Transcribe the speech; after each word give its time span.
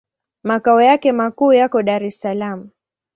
Makao 0.43 0.81
yake 0.81 1.11
makuu 1.11 1.53
yako 1.53 1.83
Dar 1.83 2.03
es 2.03 2.17
Salaam. 2.19 2.69